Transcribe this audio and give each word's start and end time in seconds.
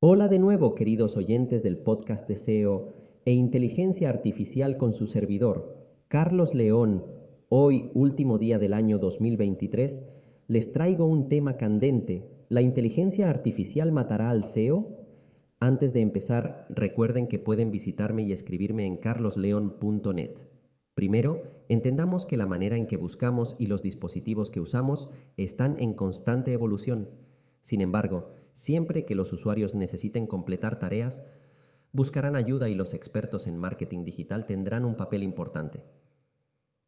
Hola 0.00 0.28
de 0.28 0.38
nuevo, 0.38 0.76
queridos 0.76 1.16
oyentes 1.16 1.64
del 1.64 1.76
podcast 1.76 2.28
de 2.28 2.36
SEO 2.36 2.94
e 3.24 3.32
Inteligencia 3.32 4.08
Artificial 4.08 4.76
con 4.76 4.92
su 4.92 5.08
servidor, 5.08 5.76
Carlos 6.06 6.54
León. 6.54 7.04
Hoy, 7.48 7.90
último 7.94 8.38
día 8.38 8.60
del 8.60 8.74
año 8.74 9.00
2023, 9.00 10.08
les 10.46 10.70
traigo 10.70 11.04
un 11.04 11.28
tema 11.28 11.56
candente. 11.56 12.30
¿La 12.48 12.62
inteligencia 12.62 13.28
artificial 13.28 13.90
matará 13.90 14.30
al 14.30 14.44
SEO? 14.44 14.86
Antes 15.58 15.92
de 15.94 16.00
empezar, 16.02 16.68
recuerden 16.70 17.26
que 17.26 17.40
pueden 17.40 17.72
visitarme 17.72 18.22
y 18.22 18.30
escribirme 18.30 18.86
en 18.86 18.98
carlosleón.net. 18.98 20.46
Primero, 20.94 21.42
entendamos 21.68 22.24
que 22.24 22.36
la 22.36 22.46
manera 22.46 22.76
en 22.76 22.86
que 22.86 22.96
buscamos 22.96 23.56
y 23.58 23.66
los 23.66 23.82
dispositivos 23.82 24.52
que 24.52 24.60
usamos 24.60 25.08
están 25.36 25.74
en 25.80 25.92
constante 25.92 26.52
evolución. 26.52 27.08
Sin 27.60 27.80
embargo, 27.80 28.28
siempre 28.58 29.04
que 29.04 29.14
los 29.14 29.32
usuarios 29.32 29.76
necesiten 29.76 30.26
completar 30.26 30.80
tareas, 30.80 31.22
buscarán 31.92 32.34
ayuda 32.34 32.68
y 32.68 32.74
los 32.74 32.92
expertos 32.92 33.46
en 33.46 33.56
marketing 33.56 34.02
digital 34.02 34.46
tendrán 34.46 34.84
un 34.84 34.96
papel 34.96 35.22
importante. 35.22 35.84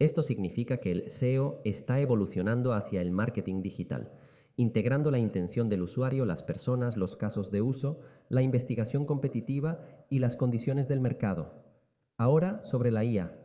Esto 0.00 0.24
significa 0.24 0.78
que 0.78 0.90
el 0.90 1.08
SEO 1.08 1.60
está 1.64 2.00
evolucionando 2.00 2.72
hacia 2.72 3.00
el 3.00 3.12
marketing 3.12 3.62
digital, 3.62 4.10
integrando 4.56 5.12
la 5.12 5.20
intención 5.20 5.68
del 5.68 5.82
usuario, 5.82 6.24
las 6.24 6.42
personas, 6.42 6.96
los 6.96 7.16
casos 7.16 7.52
de 7.52 7.62
uso, 7.62 8.00
la 8.28 8.42
investigación 8.42 9.06
competitiva 9.06 9.86
y 10.10 10.18
las 10.18 10.34
condiciones 10.34 10.88
del 10.88 10.98
mercado. 10.98 11.62
Ahora 12.16 12.64
sobre 12.64 12.90
la 12.90 13.04
IA. 13.04 13.38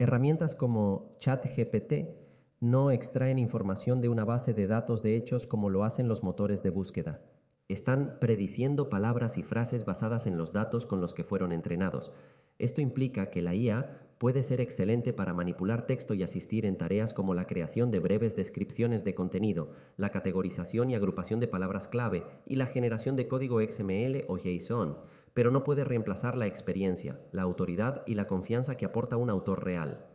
Herramientas 0.00 0.56
como 0.56 1.16
ChatGPT 1.20 2.25
no 2.60 2.90
extraen 2.90 3.38
información 3.38 4.00
de 4.00 4.08
una 4.08 4.24
base 4.24 4.54
de 4.54 4.66
datos 4.66 5.02
de 5.02 5.16
hechos 5.16 5.46
como 5.46 5.68
lo 5.68 5.84
hacen 5.84 6.08
los 6.08 6.22
motores 6.22 6.62
de 6.62 6.70
búsqueda. 6.70 7.20
Están 7.68 8.18
prediciendo 8.20 8.88
palabras 8.88 9.38
y 9.38 9.42
frases 9.42 9.84
basadas 9.84 10.26
en 10.26 10.38
los 10.38 10.52
datos 10.52 10.86
con 10.86 11.00
los 11.00 11.12
que 11.12 11.24
fueron 11.24 11.52
entrenados. 11.52 12.12
Esto 12.58 12.80
implica 12.80 13.28
que 13.28 13.42
la 13.42 13.54
IA 13.54 14.06
puede 14.18 14.42
ser 14.42 14.62
excelente 14.62 15.12
para 15.12 15.34
manipular 15.34 15.86
texto 15.86 16.14
y 16.14 16.22
asistir 16.22 16.64
en 16.64 16.78
tareas 16.78 17.12
como 17.12 17.34
la 17.34 17.46
creación 17.46 17.90
de 17.90 17.98
breves 17.98 18.34
descripciones 18.34 19.04
de 19.04 19.14
contenido, 19.14 19.72
la 19.98 20.10
categorización 20.10 20.90
y 20.90 20.94
agrupación 20.94 21.40
de 21.40 21.48
palabras 21.48 21.88
clave 21.88 22.24
y 22.46 22.56
la 22.56 22.66
generación 22.66 23.16
de 23.16 23.28
código 23.28 23.60
XML 23.60 24.24
o 24.28 24.38
JSON, 24.38 24.96
pero 25.34 25.50
no 25.50 25.64
puede 25.64 25.84
reemplazar 25.84 26.36
la 26.36 26.46
experiencia, 26.46 27.20
la 27.32 27.42
autoridad 27.42 28.04
y 28.06 28.14
la 28.14 28.26
confianza 28.26 28.78
que 28.78 28.86
aporta 28.86 29.18
un 29.18 29.28
autor 29.28 29.64
real. 29.64 30.06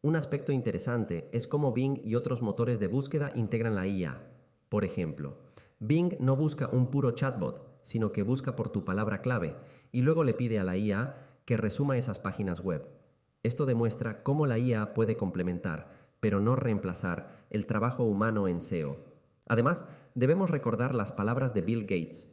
Un 0.00 0.14
aspecto 0.14 0.52
interesante 0.52 1.28
es 1.32 1.48
cómo 1.48 1.72
Bing 1.72 2.00
y 2.04 2.14
otros 2.14 2.40
motores 2.40 2.78
de 2.78 2.86
búsqueda 2.86 3.32
integran 3.34 3.74
la 3.74 3.88
IA. 3.88 4.22
Por 4.68 4.84
ejemplo, 4.84 5.38
Bing 5.80 6.14
no 6.20 6.36
busca 6.36 6.68
un 6.68 6.86
puro 6.86 7.10
chatbot, 7.10 7.80
sino 7.82 8.12
que 8.12 8.22
busca 8.22 8.54
por 8.54 8.70
tu 8.70 8.84
palabra 8.84 9.22
clave 9.22 9.56
y 9.90 10.02
luego 10.02 10.22
le 10.22 10.34
pide 10.34 10.60
a 10.60 10.64
la 10.64 10.76
IA 10.76 11.16
que 11.44 11.56
resuma 11.56 11.98
esas 11.98 12.20
páginas 12.20 12.60
web. 12.60 12.86
Esto 13.42 13.66
demuestra 13.66 14.22
cómo 14.22 14.46
la 14.46 14.56
IA 14.56 14.94
puede 14.94 15.16
complementar, 15.16 15.90
pero 16.20 16.38
no 16.38 16.54
reemplazar, 16.54 17.46
el 17.50 17.66
trabajo 17.66 18.04
humano 18.04 18.46
en 18.46 18.60
SEO. 18.60 18.98
Además, 19.48 19.84
debemos 20.14 20.50
recordar 20.50 20.94
las 20.94 21.10
palabras 21.10 21.54
de 21.54 21.62
Bill 21.62 21.82
Gates. 21.82 22.30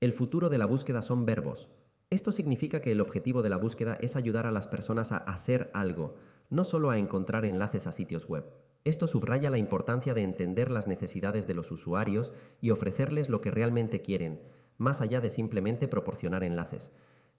El 0.00 0.12
futuro 0.12 0.50
de 0.50 0.58
la 0.58 0.66
búsqueda 0.66 1.02
son 1.02 1.26
verbos. 1.26 1.68
Esto 2.10 2.30
significa 2.30 2.80
que 2.80 2.92
el 2.92 3.00
objetivo 3.00 3.42
de 3.42 3.50
la 3.50 3.56
búsqueda 3.56 3.98
es 4.00 4.14
ayudar 4.14 4.46
a 4.46 4.52
las 4.52 4.68
personas 4.68 5.10
a 5.10 5.16
hacer 5.16 5.70
algo, 5.74 6.14
no 6.50 6.64
solo 6.64 6.90
a 6.90 6.98
encontrar 6.98 7.44
enlaces 7.44 7.86
a 7.86 7.92
sitios 7.92 8.26
web. 8.26 8.44
Esto 8.84 9.06
subraya 9.06 9.50
la 9.50 9.58
importancia 9.58 10.14
de 10.14 10.22
entender 10.22 10.70
las 10.70 10.86
necesidades 10.86 11.46
de 11.46 11.54
los 11.54 11.70
usuarios 11.70 12.32
y 12.60 12.70
ofrecerles 12.70 13.28
lo 13.28 13.40
que 13.40 13.50
realmente 13.50 14.02
quieren, 14.02 14.40
más 14.78 15.00
allá 15.00 15.20
de 15.20 15.30
simplemente 15.30 15.88
proporcionar 15.88 16.44
enlaces. 16.44 16.92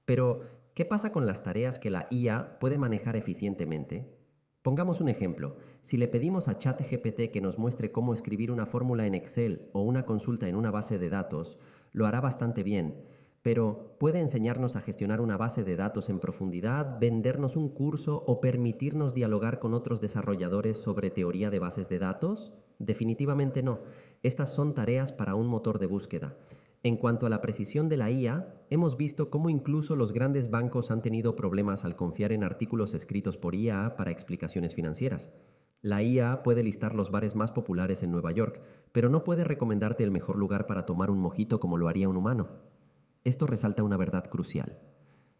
Pero, 0.05 0.41
¿qué 0.73 0.85
pasa 0.85 1.11
con 1.11 1.25
las 1.25 1.43
tareas 1.43 1.80
que 1.80 1.89
la 1.89 2.07
IA 2.11 2.59
puede 2.59 2.77
manejar 2.77 3.15
eficientemente? 3.15 4.15
Pongamos 4.61 4.99
un 4.99 5.09
ejemplo. 5.09 5.55
Si 5.81 5.97
le 5.97 6.07
pedimos 6.07 6.47
a 6.47 6.58
ChatGPT 6.58 7.31
que 7.31 7.41
nos 7.41 7.58
muestre 7.58 7.91
cómo 7.91 8.14
escribir 8.14 8.52
una 8.52 8.65
fórmula 8.65 9.08
en 9.08 9.15
Excel 9.15 9.70
o 9.71 9.81
una 9.81 10.05
consulta 10.05 10.49
en 10.49 10.55
una 10.55 10.70
base 10.70 10.99
de 10.99 11.09
datos, 11.09 11.58
lo 11.93 12.05
hará 12.05 12.20
bastante 12.21 12.61
bien 12.61 13.05
pero 13.42 13.95
puede 14.00 14.20
enseñarnos 14.20 14.76
a 14.76 14.82
gestionar 14.82 15.22
una 15.22 15.38
base 15.38 15.64
de 15.64 15.76
datos 15.76 16.10
en 16.10 16.20
profundidad, 16.20 17.00
vendernos 17.00 17.55
un 17.55 17.70
curso 17.70 18.23
o 18.27 18.42
permitirnos 18.42 19.14
dialogar 19.14 19.60
con 19.60 19.73
otros 19.73 20.02
desarrolladores 20.02 20.77
sobre 20.77 21.10
teoría 21.10 21.50
de 21.50 21.60
bases 21.60 21.89
de 21.89 22.00
datos? 22.00 22.54
Definitivamente 22.80 23.64
no. 23.64 23.80
Estas 24.23 24.54
son 24.54 24.73
tareas 24.73 25.11
para 25.11 25.36
un 25.36 25.48
motor 25.48 25.80
de 25.80 25.86
búsqueda. 25.86 26.36
En 26.82 26.95
cuanto 26.95 27.26
a 27.26 27.30
la 27.30 27.42
precisión 27.42 27.89
de 27.89 27.98
la 27.98 28.10
IA, 28.10 28.55
hemos 28.70 28.95
visto 28.95 29.30
cómo 29.30 29.50
incluso 29.50 29.98
los 29.98 30.14
grandes 30.14 30.50
bancos 30.50 30.92
han 30.92 31.02
tenido 31.02 31.36
problemas 31.36 31.83
al 31.83 31.98
confiar 31.98 32.32
en 32.32 32.44
artículos 32.44 32.94
escritos 32.94 33.38
por 33.38 33.54
IA 33.54 33.98
para 33.98 34.11
explicaciones 34.11 34.73
financieras. 34.73 35.30
La 35.82 36.02
IA 36.04 36.44
puede 36.44 36.64
listar 36.64 36.95
los 36.95 37.11
bares 37.11 37.36
más 37.36 37.52
populares 37.52 38.02
en 38.04 38.11
Nueva 38.11 38.32
York, 38.32 38.61
pero 38.92 39.10
no 39.10 39.23
puede 39.23 39.44
recomendarte 39.44 40.04
el 40.04 40.11
mejor 40.11 40.38
lugar 40.38 40.67
para 40.67 40.86
tomar 40.86 41.10
un 41.10 41.20
mojito 41.20 41.60
como 41.60 41.77
lo 41.77 41.89
haría 41.89 42.08
un 42.08 42.17
humano. 42.17 42.48
Esto 43.29 43.45
resalta 43.45 43.83
una 43.83 43.95
verdad 43.95 44.23
crucial. 44.23 44.79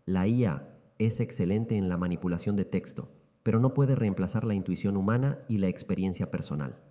La 0.06 0.28
IA 0.28 0.78
es 1.00 1.20
excelente 1.20 1.76
en 1.76 1.90
la 1.90 1.98
manipulación 1.98 2.56
de 2.56 2.64
texto, 2.64 3.10
pero 3.42 3.60
no 3.60 3.74
puede 3.74 3.96
reemplazar 3.96 4.44
la 4.44 4.54
intuición 4.54 4.96
humana 4.96 5.40
y 5.48 5.58
la 5.58 5.70
experiencia 5.70 6.30
personal. 6.30 6.84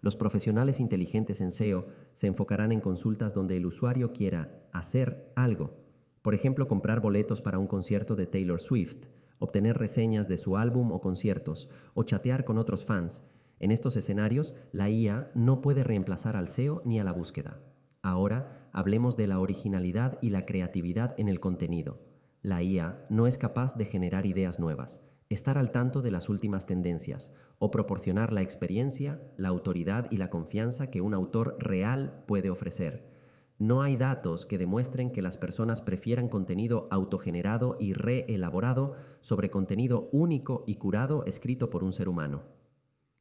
Los 0.00 0.16
profesionales 0.16 0.80
inteligentes 0.80 1.40
en 1.40 1.52
SEO 1.52 1.86
se 2.14 2.26
enfocarán 2.26 2.72
en 2.72 2.80
consultas 2.80 3.32
donde 3.32 3.58
el 3.58 3.66
usuario 3.66 4.12
quiera 4.12 4.68
hacer 4.72 5.30
algo, 5.36 5.76
por 6.20 6.34
ejemplo, 6.34 6.66
comprar 6.66 7.00
boletos 7.00 7.40
para 7.40 7.60
un 7.60 7.68
concierto 7.68 8.16
de 8.16 8.26
Taylor 8.26 8.60
Swift, 8.60 9.06
obtener 9.38 9.78
reseñas 9.78 10.26
de 10.26 10.36
su 10.36 10.56
álbum 10.56 10.90
o 10.90 11.00
conciertos, 11.00 11.68
o 11.94 12.02
chatear 12.02 12.44
con 12.44 12.58
otros 12.58 12.84
fans. 12.84 13.22
En 13.60 13.70
estos 13.70 13.94
escenarios, 13.94 14.52
la 14.72 14.90
IA 14.90 15.30
no 15.36 15.60
puede 15.60 15.84
reemplazar 15.84 16.34
al 16.34 16.48
SEO 16.48 16.82
ni 16.84 16.98
a 16.98 17.04
la 17.04 17.12
búsqueda. 17.12 17.60
Ahora 18.08 18.70
hablemos 18.72 19.18
de 19.18 19.26
la 19.26 19.38
originalidad 19.38 20.16
y 20.22 20.30
la 20.30 20.46
creatividad 20.46 21.14
en 21.20 21.28
el 21.28 21.40
contenido. 21.40 22.00
La 22.40 22.62
IA 22.62 23.04
no 23.10 23.26
es 23.26 23.36
capaz 23.36 23.76
de 23.76 23.84
generar 23.84 24.24
ideas 24.24 24.58
nuevas, 24.58 25.02
estar 25.28 25.58
al 25.58 25.70
tanto 25.70 26.00
de 26.00 26.10
las 26.10 26.30
últimas 26.30 26.64
tendencias 26.64 27.34
o 27.58 27.70
proporcionar 27.70 28.32
la 28.32 28.40
experiencia, 28.40 29.20
la 29.36 29.48
autoridad 29.48 30.10
y 30.10 30.16
la 30.16 30.30
confianza 30.30 30.88
que 30.88 31.02
un 31.02 31.12
autor 31.12 31.58
real 31.58 32.24
puede 32.26 32.48
ofrecer. 32.48 33.12
No 33.58 33.82
hay 33.82 33.98
datos 33.98 34.46
que 34.46 34.56
demuestren 34.56 35.10
que 35.10 35.20
las 35.20 35.36
personas 35.36 35.82
prefieran 35.82 36.30
contenido 36.30 36.88
autogenerado 36.90 37.76
y 37.78 37.92
reelaborado 37.92 38.94
sobre 39.20 39.50
contenido 39.50 40.08
único 40.12 40.64
y 40.66 40.76
curado 40.76 41.26
escrito 41.26 41.68
por 41.68 41.84
un 41.84 41.92
ser 41.92 42.08
humano. 42.08 42.44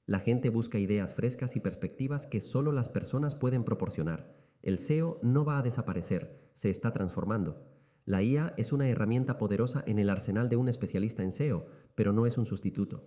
La 0.05 0.21
gente 0.21 0.49
busca 0.49 0.79
ideas 0.79 1.13
frescas 1.13 1.57
y 1.57 1.59
perspectivas 1.59 2.25
que 2.25 2.39
solo 2.39 2.71
las 2.71 2.87
personas 2.87 3.35
pueden 3.35 3.65
proporcionar 3.65 4.47
el 4.61 4.79
SEO 4.79 5.19
no 5.21 5.45
va 5.45 5.59
a 5.59 5.61
desaparecer, 5.61 6.49
se 6.53 6.69
está 6.69 6.91
transformando. 6.91 7.63
La 8.05 8.23
IA 8.23 8.53
es 8.57 8.71
una 8.71 8.87
herramienta 8.87 9.37
poderosa 9.37 9.83
en 9.85 9.99
el 9.99 10.09
arsenal 10.09 10.49
de 10.49 10.55
un 10.55 10.69
especialista 10.69 11.23
en 11.23 11.31
SEO, 11.31 11.65
pero 11.93 12.13
no 12.13 12.25
es 12.25 12.37
un 12.37 12.45
sustituto. 12.45 13.03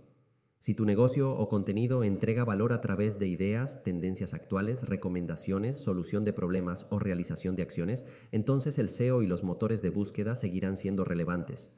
Si 0.58 0.74
tu 0.74 0.84
negocio 0.84 1.34
o 1.34 1.48
contenido 1.48 2.04
entrega 2.04 2.44
valor 2.44 2.74
a 2.74 2.82
través 2.82 3.18
de 3.18 3.26
ideas, 3.26 3.82
tendencias 3.82 4.34
actuales, 4.34 4.86
recomendaciones, 4.86 5.76
solución 5.76 6.26
de 6.26 6.34
problemas 6.34 6.86
o 6.90 6.98
realización 6.98 7.56
de 7.56 7.62
acciones, 7.62 8.04
entonces 8.30 8.78
el 8.78 8.90
SEO 8.90 9.22
y 9.22 9.26
los 9.26 9.42
motores 9.42 9.80
de 9.80 9.88
búsqueda 9.88 10.36
seguirán 10.36 10.76
siendo 10.76 11.06
relevantes. 11.06 11.72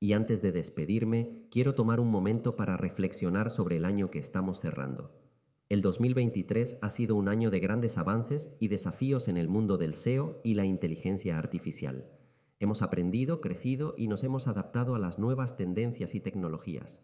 Y 0.00 0.14
antes 0.14 0.40
de 0.40 0.50
despedirme, 0.50 1.46
quiero 1.50 1.74
tomar 1.74 2.00
un 2.00 2.08
momento 2.08 2.56
para 2.56 2.78
reflexionar 2.78 3.50
sobre 3.50 3.76
el 3.76 3.84
año 3.84 4.10
que 4.10 4.18
estamos 4.18 4.58
cerrando. 4.58 5.21
El 5.72 5.80
2023 5.80 6.80
ha 6.82 6.90
sido 6.90 7.16
un 7.16 7.30
año 7.30 7.50
de 7.50 7.58
grandes 7.58 7.96
avances 7.96 8.58
y 8.60 8.68
desafíos 8.68 9.26
en 9.26 9.38
el 9.38 9.48
mundo 9.48 9.78
del 9.78 9.94
SEO 9.94 10.38
y 10.44 10.52
la 10.52 10.66
inteligencia 10.66 11.38
artificial. 11.38 12.10
Hemos 12.60 12.82
aprendido, 12.82 13.40
crecido 13.40 13.94
y 13.96 14.06
nos 14.06 14.22
hemos 14.22 14.48
adaptado 14.48 14.94
a 14.94 14.98
las 14.98 15.18
nuevas 15.18 15.56
tendencias 15.56 16.14
y 16.14 16.20
tecnologías. 16.20 17.02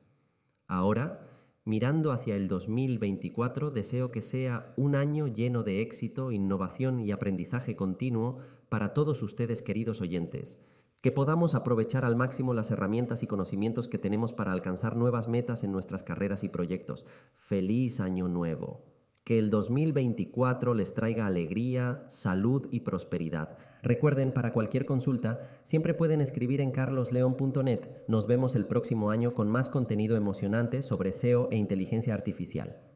Ahora, 0.67 1.26
mirando 1.65 2.12
hacia 2.12 2.37
el 2.37 2.47
2024, 2.47 3.70
deseo 3.70 4.11
que 4.11 4.20
sea 4.20 4.75
un 4.76 4.97
año 4.97 5.29
lleno 5.29 5.62
de 5.62 5.81
éxito, 5.81 6.31
innovación 6.31 7.00
y 7.00 7.11
aprendizaje 7.11 7.75
continuo 7.75 8.37
para 8.69 8.93
todos 8.93 9.23
ustedes 9.23 9.62
queridos 9.62 10.03
oyentes 10.03 10.61
que 11.00 11.12
podamos 11.12 11.55
aprovechar 11.55 12.05
al 12.05 12.17
máximo 12.17 12.55
las 12.55 12.71
herramientas 12.71 13.23
y 13.23 13.27
conocimientos 13.27 13.87
que 13.89 13.99
tenemos 13.99 14.33
para 14.33 14.53
alcanzar 14.53 14.97
nuevas 14.97 15.29
metas 15.29 15.62
en 15.62 15.71
nuestras 15.71 16.03
carreras 16.03 16.43
y 16.43 16.49
proyectos. 16.49 17.06
Feliz 17.37 18.00
año 18.00 18.29
nuevo. 18.29 18.85
Que 19.23 19.39
el 19.39 19.50
2024 19.50 20.75
les 20.75 20.95
traiga 20.95 21.27
alegría, 21.27 22.05
salud 22.09 22.67
y 22.71 22.81
prosperidad. 22.81 23.59
Recuerden, 23.83 24.33
para 24.33 24.53
cualquier 24.53 24.87
consulta, 24.87 25.41
siempre 25.62 25.95
pueden 25.95 26.21
escribir 26.21 26.61
en 26.61 26.73
carlosleon.net. 26.73 27.91
Nos 28.09 28.27
vemos 28.27 28.56
el 28.56 28.67
próximo 28.67 29.11
año 29.11 29.35
con 29.35 29.49
más 29.49 29.71
contenido 29.71 30.17
emocionante 30.17 30.83
sobre 30.83 31.12
SEO 31.12 31.49
e 31.53 31.56
inteligencia 31.56 32.15
artificial. 32.15 32.89